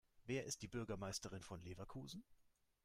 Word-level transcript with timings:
Wer 0.25 0.45
ist 0.45 0.63
die 0.63 0.67
Bürgermeisterin 0.67 1.43
von 1.43 1.61
Leverkusen? 1.61 2.23